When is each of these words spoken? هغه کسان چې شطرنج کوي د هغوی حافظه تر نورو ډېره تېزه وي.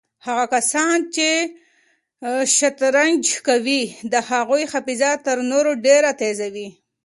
هغه 0.25 0.45
کسان 0.55 0.97
چې 1.15 1.27
شطرنج 2.55 3.23
کوي 3.47 3.83
د 4.13 4.15
هغوی 4.29 4.63
حافظه 4.71 5.11
تر 5.25 5.37
نورو 5.51 5.71
ډېره 5.85 6.09
تېزه 6.21 6.47
وي. 6.55 6.69